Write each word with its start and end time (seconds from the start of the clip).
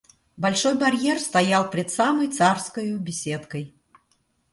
Большой 0.35 0.73
барьер 0.79 1.19
стоял 1.19 1.69
пред 1.69 1.91
самой 1.91 2.27
царскою 2.29 2.97
беседкой. 2.99 3.75